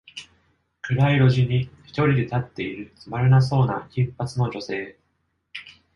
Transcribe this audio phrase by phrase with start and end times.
[0.81, 4.97] 暗い路地に一人で立っているつまらなそうな金髪の女性